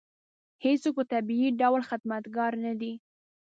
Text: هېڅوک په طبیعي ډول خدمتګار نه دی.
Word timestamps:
هېڅوک 0.63 0.93
په 0.97 1.03
طبیعي 1.11 1.49
ډول 1.61 1.81
خدمتګار 1.89 2.51
نه 2.65 2.73
دی. 2.79 2.93